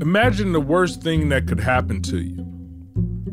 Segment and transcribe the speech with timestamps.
[0.00, 2.44] Imagine the worst thing that could happen to you.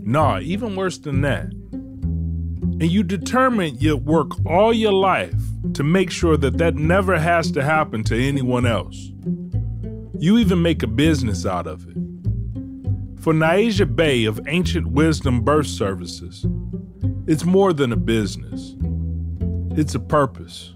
[0.03, 1.45] Nah, even worse than that.
[1.73, 5.35] And you determine you'll work all your life
[5.73, 9.11] to make sure that that never has to happen to anyone else.
[10.19, 11.97] You even make a business out of it.
[13.21, 16.45] For Naija Bay of Ancient Wisdom Birth Services,
[17.27, 18.75] it's more than a business,
[19.77, 20.73] it's a purpose.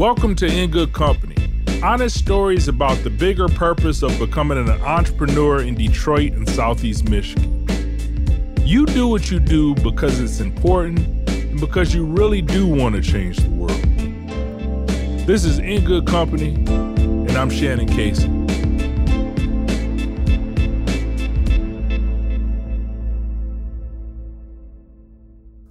[0.00, 1.36] Welcome to In Good Company.
[1.82, 7.66] Honest stories about the bigger purpose of becoming an entrepreneur in Detroit and Southeast Michigan.
[8.64, 13.02] You do what you do because it's important and because you really do want to
[13.02, 13.78] change the world.
[15.26, 18.40] This is In Good Company, and I'm Shannon Cason.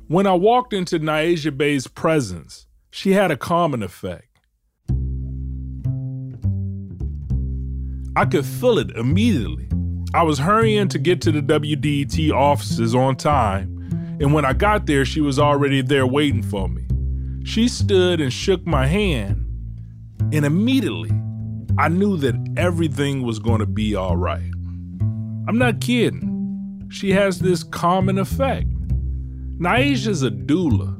[0.07, 4.28] When I walked into Naija Bay's presence, she had a calming effect.
[8.19, 9.69] I could feel it immediately.
[10.13, 14.87] I was hurrying to get to the WDET offices on time, and when I got
[14.87, 16.85] there, she was already there waiting for me.
[17.45, 19.37] She stood and shook my hand,
[20.33, 21.11] and immediately
[21.77, 24.51] I knew that everything was going to be all right.
[25.47, 26.89] I'm not kidding.
[26.91, 28.67] She has this calming effect.
[29.61, 30.93] Naija's a doula.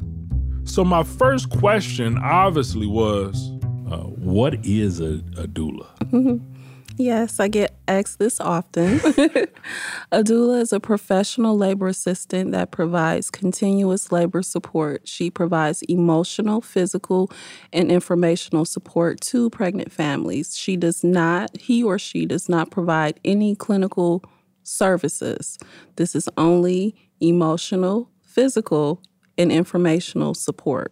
[0.63, 3.51] So my first question obviously was,
[3.91, 5.85] uh, what is a, a doula?
[6.99, 8.95] Yes, I get asked this often.
[10.11, 15.07] a doula is a professional labor assistant that provides continuous labor support.
[15.07, 17.31] She provides emotional, physical,
[17.71, 20.57] and informational support to pregnant families.
[20.57, 24.21] She does not, he or she does not provide any clinical
[24.63, 25.57] services.
[25.95, 29.01] This is only emotional, physical,
[29.37, 30.91] and informational support.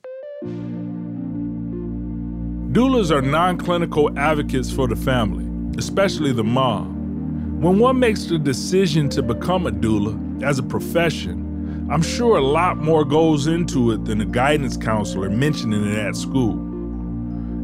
[2.71, 5.46] Doulas are non clinical advocates for the family,
[5.77, 7.61] especially the mom.
[7.61, 12.43] When one makes the decision to become a doula as a profession, I'm sure a
[12.43, 16.53] lot more goes into it than a guidance counselor mentioning it at school.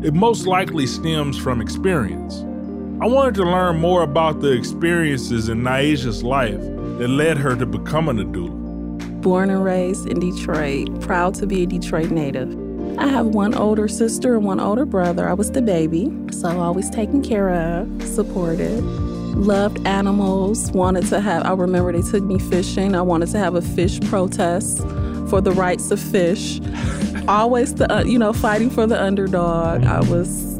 [0.05, 2.41] It most likely stems from experience.
[3.01, 7.65] I wanted to learn more about the experiences in Naija's life that led her to
[7.65, 8.63] becoming a doula
[9.23, 12.62] born and raised in Detroit, proud to be a Detroit native.
[13.13, 15.29] Have one older sister and one older brother.
[15.29, 18.83] I was the baby, so always taken care of, supported.
[19.35, 22.95] Loved animals, wanted to have, I remember they took me fishing.
[22.95, 24.79] I wanted to have a fish protest
[25.29, 26.59] for the rights of fish.
[27.27, 29.83] always, the, uh, you know, fighting for the underdog.
[29.83, 30.52] I was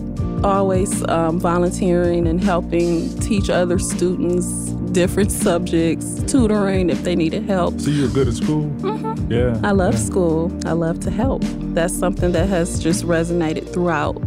[0.44, 7.80] always um, volunteering and helping teach other students different subjects, tutoring if they needed help.
[7.80, 8.66] So you're good at school?
[8.80, 9.32] Mm-hmm.
[9.32, 9.60] Yeah.
[9.64, 10.00] I love yeah.
[10.00, 10.56] school.
[10.66, 11.42] I love to help.
[11.74, 14.18] That's something that has just resonated throughout.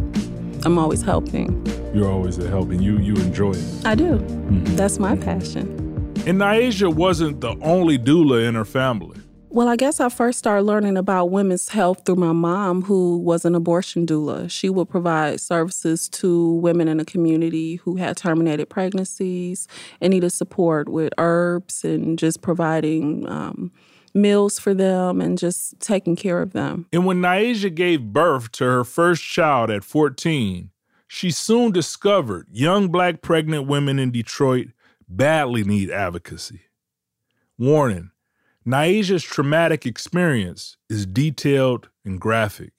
[0.65, 1.65] I'm always helping.
[1.95, 2.81] You're always helping.
[2.81, 3.85] You you enjoy it.
[3.85, 4.17] I do.
[4.17, 4.75] Mm-hmm.
[4.75, 5.77] That's my passion.
[6.27, 9.16] And Naija wasn't the only doula in her family.
[9.49, 13.45] Well, I guess I first started learning about women's health through my mom, who was
[13.45, 14.51] an abortion doula.
[14.51, 19.67] She would provide services to women in the community who had terminated pregnancies
[20.01, 23.71] and needed support with herbs and just providing um,
[24.13, 26.85] meals for them and just taking care of them.
[26.91, 30.71] And when Naija gave birth to her first child at 14,
[31.07, 34.67] she soon discovered young black pregnant women in Detroit
[35.07, 36.63] badly need advocacy.
[37.57, 38.11] Warning
[38.67, 42.73] Naija's traumatic experience is detailed and graphic.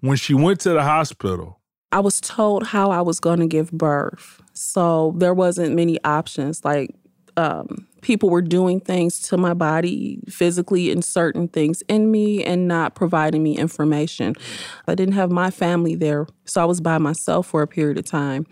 [0.00, 3.72] When she went to the hospital, I was told how I was going to give
[3.72, 4.42] birth.
[4.52, 6.62] So there wasn't many options.
[6.62, 6.90] Like
[7.36, 12.68] um, people were doing things to my body, physically and certain things in me and
[12.68, 14.34] not providing me information.
[14.86, 18.04] I didn't have my family there, so I was by myself for a period of
[18.04, 18.46] time.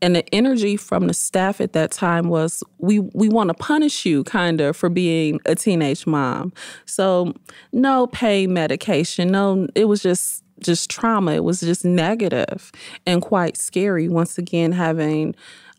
[0.00, 4.04] And the energy from the staff at that time was we we want to punish
[4.04, 6.52] you kind of for being a teenage mom.
[6.86, 7.34] So
[7.72, 11.32] no pain medication, no it was just just trauma.
[11.32, 12.72] It was just negative
[13.06, 15.34] and quite scary once again having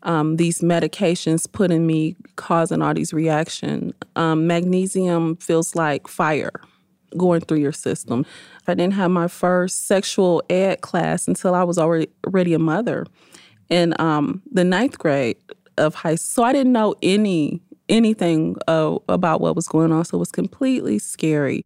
[0.06, 3.92] um, these medications put in me causing all these reactions.
[4.14, 6.52] Um, magnesium feels like fire
[7.16, 8.24] going through your system.
[8.68, 13.04] I didn't have my first sexual ed class until I was already, already a mother
[13.68, 15.36] in um, the ninth grade
[15.76, 16.44] of high school.
[16.44, 20.04] So I didn't know any anything uh, about what was going on.
[20.04, 21.64] So it was completely scary.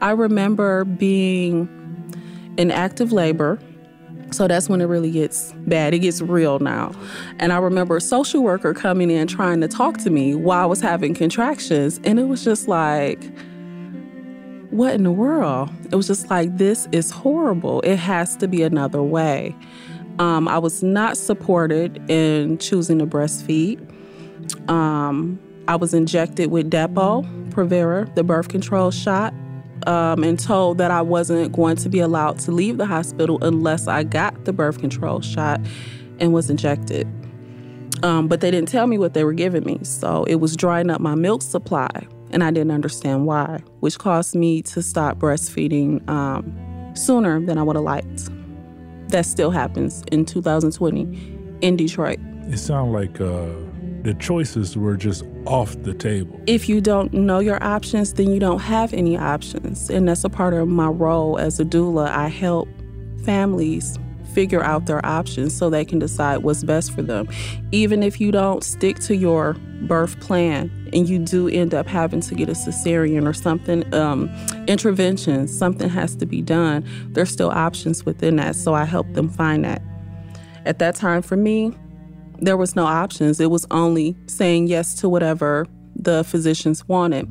[0.00, 1.68] I remember being
[2.56, 3.60] in active labor
[4.34, 5.94] So that's when it really gets bad.
[5.94, 6.92] It gets real now.
[7.38, 10.66] And I remember a social worker coming in trying to talk to me while I
[10.66, 12.00] was having contractions.
[12.04, 13.22] And it was just like,
[14.70, 15.70] what in the world?
[15.92, 17.80] It was just like, this is horrible.
[17.82, 19.54] It has to be another way.
[20.18, 23.80] Um, I was not supported in choosing to breastfeed.
[24.68, 25.38] Um,
[25.68, 29.32] I was injected with Depo, Provera, the birth control shot
[29.86, 33.86] um, and told that I wasn't going to be allowed to leave the hospital unless
[33.86, 35.60] I got the birth control shot
[36.20, 37.06] and was injected.
[38.02, 39.78] Um, but they didn't tell me what they were giving me.
[39.82, 41.88] So it was drying up my milk supply,
[42.30, 47.62] and I didn't understand why, which caused me to stop breastfeeding um, sooner than I
[47.62, 48.30] would have liked.
[49.08, 52.18] That still happens in 2020 in Detroit.
[52.48, 53.46] It sounds like uh,
[54.04, 56.38] the choices were just off the table.
[56.46, 59.88] If you don't know your options, then you don't have any options.
[59.88, 62.08] And that's a part of my role as a doula.
[62.10, 62.68] I help
[63.24, 63.98] families
[64.34, 67.28] figure out their options so they can decide what's best for them.
[67.72, 72.20] Even if you don't stick to your birth plan and you do end up having
[72.20, 74.28] to get a cesarean or something, um,
[74.66, 78.54] intervention, something has to be done, there's still options within that.
[78.54, 79.80] So I help them find that.
[80.66, 81.74] At that time for me,
[82.38, 83.40] there was no options.
[83.40, 85.66] It was only saying yes to whatever
[85.96, 87.26] the physicians wanted.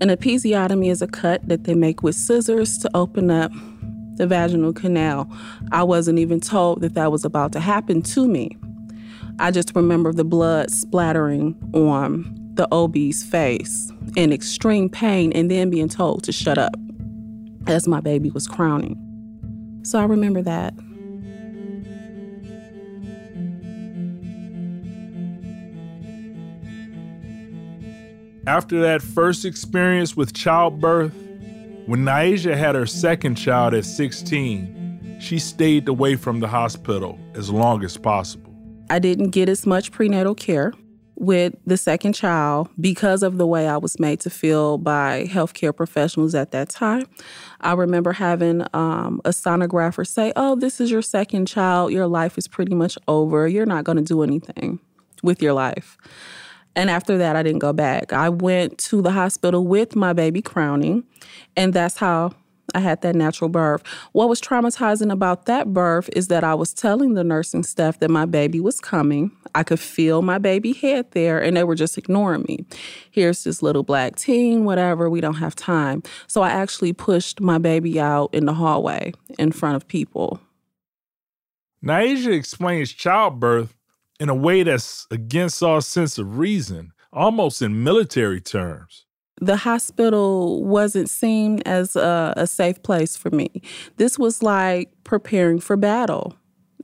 [0.00, 3.50] An episiotomy is a cut that they make with scissors to open up
[4.14, 5.30] the vaginal canal.
[5.72, 8.56] I wasn't even told that that was about to happen to me.
[9.40, 15.70] I just remember the blood splattering on the OB's face in extreme pain and then
[15.70, 16.74] being told to shut up
[17.66, 18.96] as my baby was crowning.
[19.84, 20.74] So I remember that.
[28.48, 31.12] After that first experience with childbirth,
[31.84, 37.50] when Naija had her second child at 16, she stayed away from the hospital as
[37.50, 38.50] long as possible.
[38.88, 40.72] I didn't get as much prenatal care
[41.16, 45.76] with the second child because of the way I was made to feel by healthcare
[45.76, 47.04] professionals at that time.
[47.60, 51.92] I remember having um, a sonographer say, Oh, this is your second child.
[51.92, 53.46] Your life is pretty much over.
[53.46, 54.80] You're not going to do anything
[55.22, 55.98] with your life.
[56.76, 58.12] And after that, I didn't go back.
[58.12, 61.04] I went to the hospital with my baby crowning,
[61.56, 62.32] and that's how
[62.74, 63.82] I had that natural birth.
[64.12, 68.10] What was traumatizing about that birth is that I was telling the nursing staff that
[68.10, 69.30] my baby was coming.
[69.54, 72.66] I could feel my baby head there, and they were just ignoring me.
[73.10, 76.02] Here's this little black teen, whatever, we don't have time.
[76.26, 80.38] So I actually pushed my baby out in the hallway in front of people.
[81.82, 83.74] Naija explains childbirth
[84.20, 89.06] in a way that's against our sense of reason, almost in military terms.
[89.40, 93.62] The hospital wasn't seen as a, a, safe place for me.
[93.96, 96.34] This was like preparing for battle.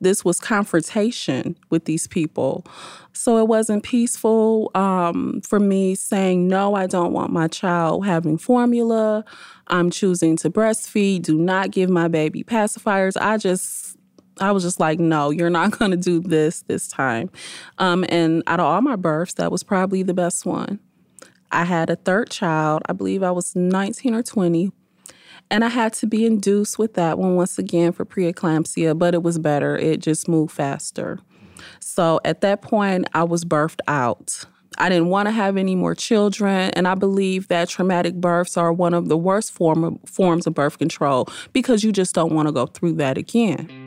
[0.01, 2.65] This was confrontation with these people.
[3.13, 8.39] So it wasn't peaceful um, for me saying, no, I don't want my child having
[8.39, 9.25] formula.
[9.69, 11.23] I'm choosing to breastfeed.
[11.23, 13.17] Do not give my baby pacifiers.
[13.21, 13.97] I just
[14.41, 17.31] I was just like, no, you're not going to do this this time.
[17.79, 20.81] Um, and out of all my births, that was probably the best one.
[21.51, 22.83] I had a third child.
[22.89, 24.73] I believe I was 19 or 20.
[25.51, 29.23] And I had to be induced with that one once again for preeclampsia, but it
[29.23, 29.77] was better.
[29.77, 31.21] It just moved faster.
[31.81, 34.45] So at that point, I was birthed out.
[34.79, 38.73] I didn't want to have any more children, and I believe that traumatic births are
[38.73, 42.49] one of the worst form of, forms of birth control because you just don't want
[42.49, 43.84] to go through that again.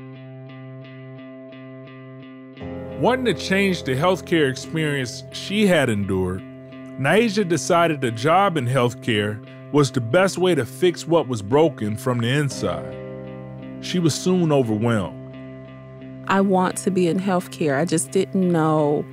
[2.99, 6.41] Wanting to change the healthcare experience she had endured,
[6.99, 9.39] Naija decided a job in healthcare
[9.71, 12.97] was the best way to fix what was broken from the inside.
[13.81, 15.13] She was soon overwhelmed.
[16.27, 17.77] I want to be in healthcare.
[17.77, 19.05] I just didn't know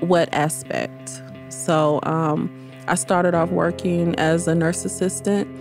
[0.00, 1.22] what aspect.
[1.50, 2.50] So um,
[2.88, 5.54] I started off working as a nurse assistant.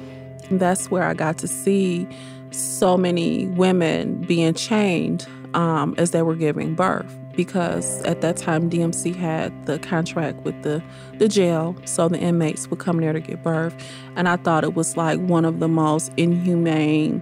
[0.52, 2.08] That's where I got to see
[2.52, 8.70] so many women being chained um, as they were giving birth because at that time
[8.70, 10.84] DMC had the contract with the,
[11.18, 13.74] the jail, so the inmates would come there to give birth.
[14.16, 17.22] And I thought it was like one of the most inhumane.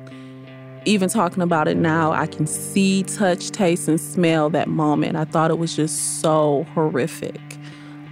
[0.86, 5.18] Even talking about it now, I can see, touch, taste, and smell that moment.
[5.18, 7.40] I thought it was just so horrific.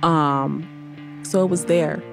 [0.03, 0.67] Um,
[1.23, 2.03] so it was there.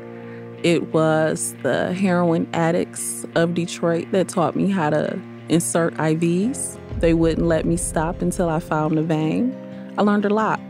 [0.63, 6.79] It was the heroin addicts of Detroit that taught me how to insert IVs.
[7.01, 9.55] They wouldn't let me stop until I found a vein.
[9.97, 10.61] I learned a lot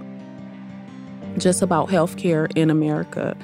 [1.39, 3.37] just about healthcare in America.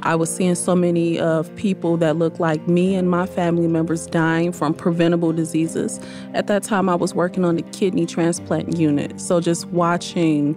[0.00, 4.06] I was seeing so many of people that looked like me and my family members
[4.06, 5.98] dying from preventable diseases.
[6.34, 9.18] At that time, I was working on the kidney transplant unit.
[9.18, 10.54] So just watching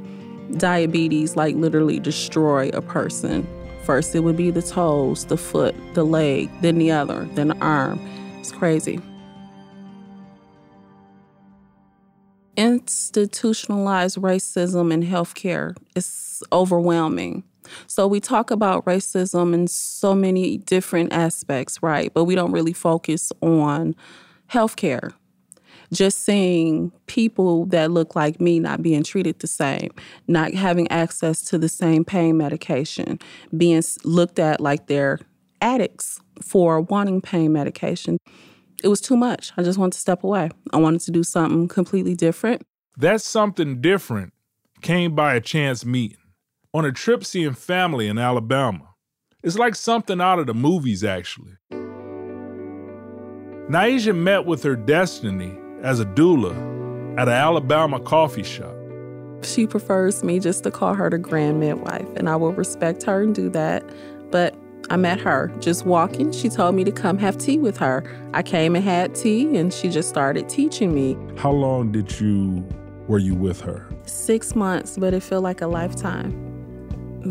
[0.58, 3.48] diabetes like literally destroy a person.
[3.84, 7.58] First, it would be the toes, the foot, the leg, then the other, then the
[7.60, 8.00] arm.
[8.40, 9.00] It's crazy.
[12.58, 17.44] Institutionalized racism in healthcare is overwhelming.
[17.86, 22.12] So we talk about racism in so many different aspects, right?
[22.14, 23.96] But we don't really focus on
[24.50, 25.14] healthcare.
[25.94, 29.92] Just seeing people that look like me not being treated the same,
[30.28, 33.20] not having access to the same pain medication,
[33.56, 35.20] being looked at like they're
[35.62, 38.18] addicts for wanting pain medication.
[38.84, 39.52] It was too much.
[39.58, 40.50] I just wanted to step away.
[40.72, 42.62] I wanted to do something completely different.
[42.98, 44.34] That something different
[44.82, 46.18] came by a chance meeting
[46.74, 48.94] on a trip seeing family in Alabama.
[49.44, 51.54] It's like something out of the movies, actually.
[53.70, 56.54] Naija met with her destiny as a doula
[57.20, 58.76] at an Alabama coffee shop.
[59.44, 63.22] She prefers me just to call her the grand midwife, and I will respect her
[63.22, 63.84] and do that.
[64.32, 64.56] But
[64.90, 66.32] I met her just walking.
[66.32, 68.04] She told me to come have tea with her.
[68.34, 71.18] I came and had tea, and she just started teaching me.
[71.38, 72.68] How long did you
[73.08, 73.86] were you with her?
[74.06, 76.48] Six months, but it felt like a lifetime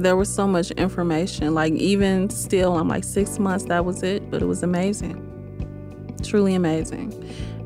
[0.03, 1.55] there was so much information.
[1.55, 5.23] Like, even still, I'm like, six months, that was it, but it was amazing.
[6.23, 7.13] Truly amazing.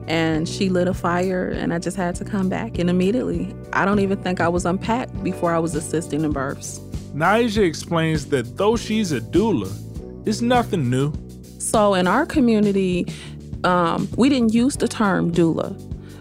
[0.06, 2.78] And she lit a fire, and I just had to come back.
[2.78, 6.80] And immediately, I don't even think I was unpacked before I was assisting in births.
[7.14, 9.70] Naija explains that though she's a doula,
[10.26, 11.12] it's nothing new.
[11.58, 13.06] So, in our community,
[13.64, 15.76] um, we didn't use the term doula.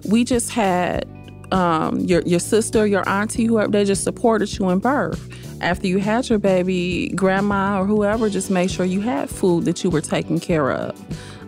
[0.06, 1.08] We just had
[1.52, 5.30] um, your your sister, your auntie, whoever they just supported you in birth
[5.62, 9.84] after you had your baby, grandma or whoever just made sure you had food that
[9.84, 11.00] you were taking care of.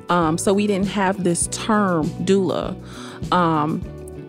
[0.10, 2.76] Um, so we didn't have this term doula.
[3.32, 3.82] Um,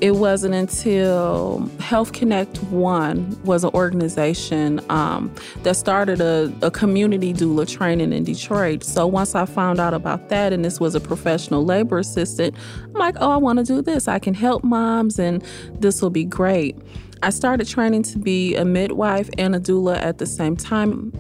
[0.03, 5.33] it wasn't until Health Connect One was an organization um,
[5.63, 8.83] that started a, a, community doula training in Detroit.
[8.83, 12.95] So once I found out about that, and this was a professional labor assistant, I'm
[12.95, 14.09] like, oh, I want to do this.
[14.09, 15.41] I can help moms, and
[15.79, 16.77] this will be great.
[17.23, 21.13] I started training to be a midwife and a doula at the same time.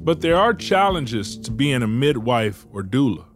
[0.00, 3.26] But there are challenges to being a midwife or doula.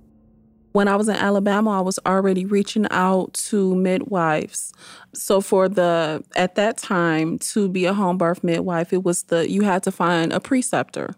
[0.73, 4.73] When I was in Alabama, I was already reaching out to midwives.
[5.13, 9.51] So for the at that time to be a home birth midwife, it was the
[9.51, 11.17] you had to find a preceptor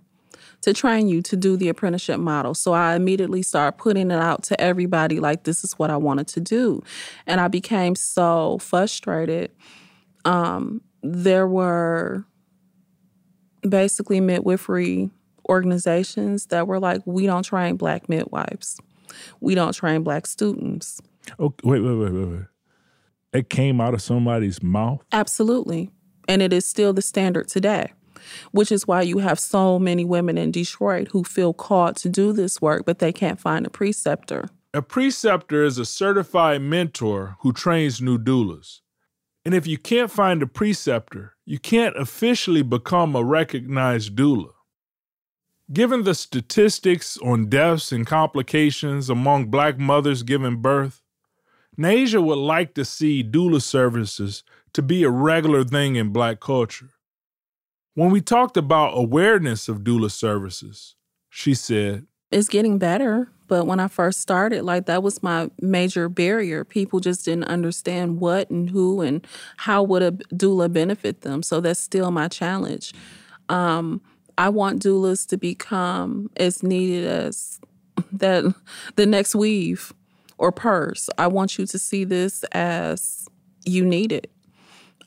[0.63, 2.55] to train you to do the apprenticeship model.
[2.55, 6.29] So I immediately started putting it out to everybody like this is what I wanted
[6.29, 6.83] to do.
[7.27, 9.51] And I became so frustrated
[10.25, 12.25] um, there were
[13.69, 15.11] basically midwifery
[15.49, 18.81] organizations that were like, we don't train black midwives.
[19.41, 21.01] We don't train black students.
[21.39, 22.45] Oh, wait, wait, wait, wait, wait.
[23.33, 25.03] It came out of somebody's mouth?
[25.13, 25.91] Absolutely.
[26.29, 27.93] And it is still the standard today,
[28.53, 32.33] which is why you have so many women in Detroit who feel called to do
[32.33, 34.49] this work, but they can't find a preceptor.
[34.75, 38.81] A preceptor is a certified mentor who trains new doulas.
[39.45, 44.52] And if you can't find a preceptor, you can't officially become a recognized doula.
[45.73, 51.01] Given the statistics on deaths and complications among black mothers giving birth,
[51.79, 54.43] Naija would like to see doula services
[54.75, 56.91] to be a regular thing in black culture.
[57.95, 60.95] When we talked about awareness of doula services,
[61.31, 63.29] she said, It's getting better.
[63.49, 66.65] But when I first started, like that was my major barrier.
[66.65, 69.27] People just didn't understand what and who and
[69.59, 71.43] how would a doula benefit them.
[71.43, 72.93] So that's still my challenge.
[73.49, 74.01] Um,
[74.39, 77.61] I want doulas to become as needed as
[78.13, 78.55] that
[78.97, 79.93] the next weave
[80.39, 81.09] or purse.
[81.19, 83.29] I want you to see this as
[83.65, 84.31] you need it.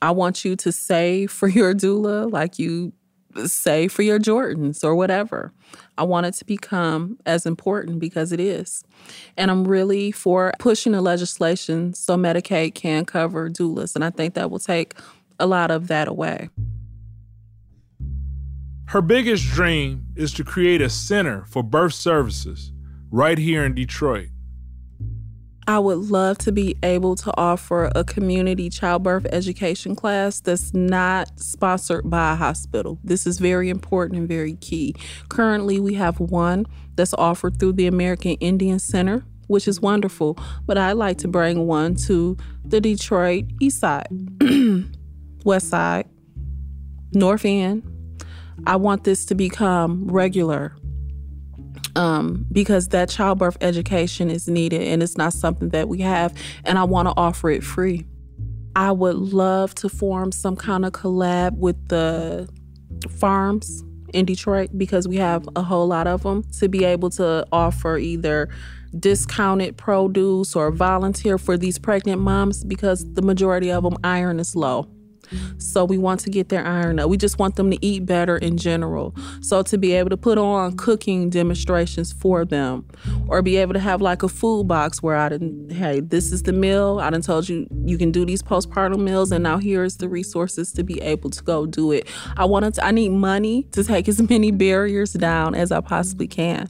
[0.02, 2.94] I want you to save for your doula like you
[3.46, 5.52] save for your Jordans or whatever.
[5.98, 8.84] I want it to become as important because it is.
[9.36, 13.96] And I'm really for pushing the legislation so Medicaid can cover doulas.
[13.96, 14.94] And I think that will take
[15.40, 16.50] a lot of that away.
[18.88, 22.72] Her biggest dream is to create a center for birth services
[23.10, 24.30] right here in Detroit.
[25.68, 31.40] I would love to be able to offer a community childbirth education class that's not
[31.40, 33.00] sponsored by a hospital.
[33.04, 34.94] This is very important and very key.
[35.30, 40.38] Currently, we have one that's offered through the American Indian Center, which is wonderful,
[40.68, 44.08] but I'd like to bring one to the Detroit East Side,
[45.44, 46.08] West Side,
[47.12, 47.82] North End,
[48.66, 50.76] I want this to become regular
[51.96, 56.34] um, because that childbirth education is needed and it's not something that we have,
[56.64, 58.06] and I want to offer it free.
[58.76, 62.50] I would love to form some kind of collab with the
[63.10, 63.84] farms
[64.14, 67.98] in Detroit because we have a whole lot of them to be able to offer
[67.98, 68.50] either
[69.00, 74.56] discounted produce or volunteer for these pregnant moms because the majority of them iron is
[74.56, 74.90] low.
[75.58, 77.10] So we want to get their iron up.
[77.10, 79.16] We just want them to eat better in general.
[79.42, 82.86] So to be able to put on cooking demonstrations for them
[83.28, 86.44] or be able to have like a food box where I didn't, hey, this is
[86.44, 87.00] the meal.
[87.02, 90.72] I done told you you can do these postpartum meals and now here's the resources
[90.74, 92.08] to be able to go do it.
[92.38, 96.28] I wanted to, I need money to take as many barriers down as I possibly
[96.28, 96.70] can.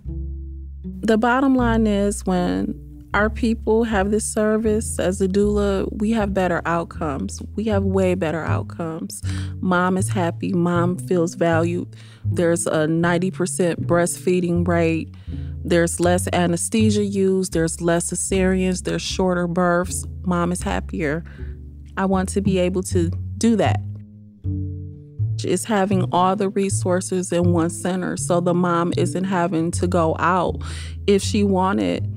[0.84, 2.85] The bottom line is when
[3.16, 7.42] our people have this service as a doula, we have better outcomes.
[7.56, 9.24] We have way better outcomes.
[9.62, 11.96] Mom is happy, mom feels valued.
[12.26, 15.16] There's a 90% breastfeeding rate.
[15.64, 20.06] There's less anesthesia used, there's less cesareans, there's shorter births.
[20.24, 21.24] Mom is happier.
[21.96, 23.80] I want to be able to do that.
[25.46, 30.18] Is having all the resources in one center so the mom isn't having to go
[30.20, 30.62] out
[31.08, 32.15] if she wanted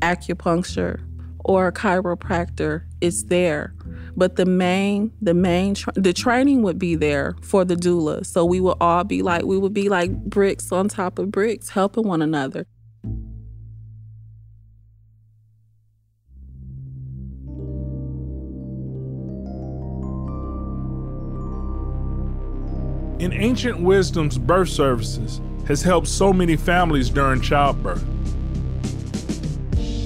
[0.00, 1.00] acupuncture
[1.44, 3.74] or a chiropractor is there
[4.16, 8.44] but the main the main tra- the training would be there for the doula so
[8.44, 12.06] we would all be like we would be like bricks on top of bricks helping
[12.06, 12.66] one another.
[23.18, 28.04] In ancient wisdom's birth services has helped so many families during childbirth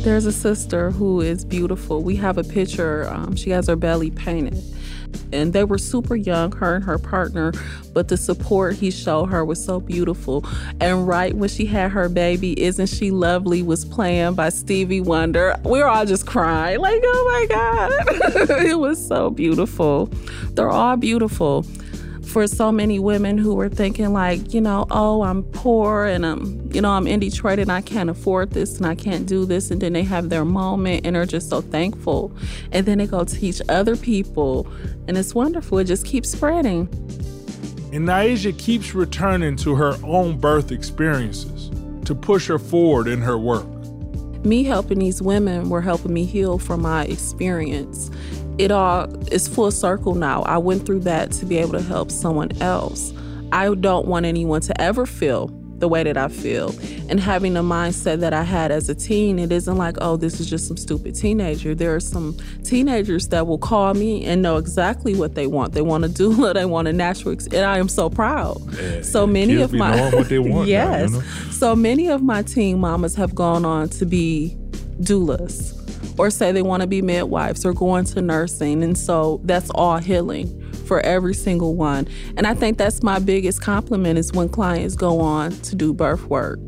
[0.03, 2.03] there's a sister who is beautiful.
[2.03, 3.09] We have a picture.
[3.09, 4.61] Um, she has her belly painted.
[5.33, 7.53] And they were super young, her and her partner,
[7.93, 10.45] but the support he showed her was so beautiful.
[10.81, 15.55] And right when she had her baby, Isn't She Lovely was playing by Stevie Wonder.
[15.65, 17.93] We were all just crying, like, oh my God.
[18.67, 20.07] it was so beautiful.
[20.55, 21.65] They're all beautiful
[22.33, 26.71] for so many women who were thinking like, you know, oh, I'm poor and I'm,
[26.73, 29.71] you know, I'm in Detroit and I can't afford this and I can't do this.
[29.71, 32.33] And then they have their moment and are just so thankful.
[32.73, 34.67] And then they go teach other people.
[35.07, 35.79] And it's wonderful.
[35.79, 36.89] It just keeps spreading.
[37.93, 41.71] And Naija keeps returning to her own birth experiences
[42.07, 43.67] to push her forward in her work.
[44.43, 48.11] Me helping these women were helping me heal from my experience
[48.63, 50.43] it all is full circle now.
[50.43, 53.13] I went through that to be able to help someone else.
[53.51, 55.49] I don't want anyone to ever feel
[55.81, 56.73] the way that I feel.
[57.09, 60.39] And having the mindset that I had as a teen, it isn't like, oh, this
[60.39, 61.75] is just some stupid teenager.
[61.75, 65.73] There are some teenagers that will call me and know exactly what they want.
[65.73, 68.63] They want a doula, they want a natural, ex- and I am so proud.
[68.77, 71.51] Yeah, so many of my yes, now, you know?
[71.51, 74.57] so many of my teen mamas have gone on to be
[75.01, 75.82] doulas
[76.19, 78.83] or say they want to be midwives or go into nursing.
[78.83, 82.09] And so that's all healing for every single one.
[82.37, 86.25] And I think that's my biggest compliment is when clients go on to do birth
[86.27, 86.59] work.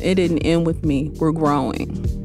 [0.00, 2.23] It didn't end with me, we're growing.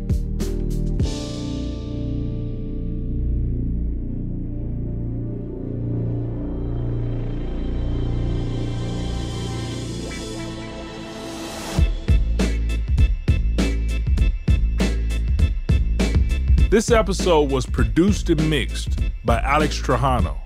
[16.70, 20.38] This episode was produced and mixed by Alex Trajano,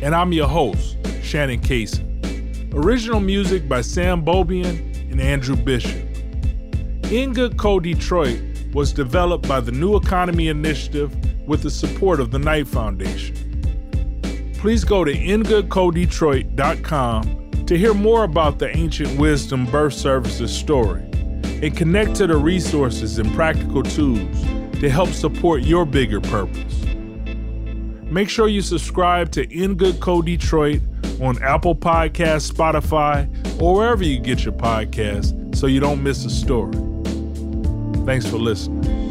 [0.00, 2.72] and I'm your host, Shannon Cason.
[2.72, 4.78] Original music by Sam Bobian
[5.10, 6.00] and Andrew Bishop.
[7.10, 8.40] In Good Co Detroit
[8.72, 11.12] was developed by the New Economy Initiative
[11.44, 13.34] with the support of the Knight Foundation.
[14.58, 21.76] Please go to ingoodcodetroit.com to hear more about the Ancient Wisdom Birth Services story and
[21.76, 24.44] connect to the resources and practical tools
[24.84, 26.84] to help support your bigger purpose.
[28.10, 30.82] Make sure you subscribe to In Good Co Detroit
[31.22, 33.26] on Apple Podcasts, Spotify,
[33.58, 36.76] or wherever you get your podcasts so you don't miss a story.
[38.04, 39.03] Thanks for listening.